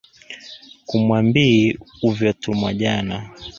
[0.87, 3.15] Kumwambii uvyotumwajana.